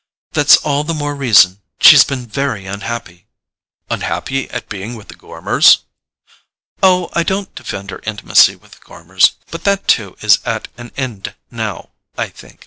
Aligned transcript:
"That's 0.31 0.57
all 0.57 0.83
the 0.83 0.95
more 0.95 1.13
reason: 1.13 1.61
she's 1.79 2.03
been 2.03 2.25
very 2.25 2.65
unhappy." 2.65 3.27
"Unhappy 3.87 4.49
at 4.49 4.67
being 4.67 4.95
with 4.95 5.09
the 5.09 5.13
Gormers?" 5.15 5.83
"Oh, 6.81 7.11
I 7.13 7.21
don't 7.21 7.53
defend 7.53 7.91
her 7.91 8.01
intimacy 8.03 8.55
with 8.55 8.71
the 8.71 8.79
Gormers; 8.83 9.33
but 9.51 9.63
that 9.65 9.87
too 9.87 10.17
is 10.21 10.39
at 10.43 10.69
an 10.75 10.91
end 10.97 11.35
now, 11.51 11.89
I 12.17 12.29
think. 12.29 12.59